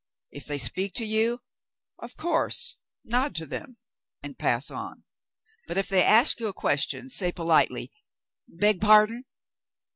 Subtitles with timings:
[0.31, 1.43] If they speak to you,
[1.99, 3.77] of course nod to them
[4.23, 5.03] and pass on.
[5.67, 7.91] But if they ask you a question, say politely,
[8.25, 9.25] * Beg pardon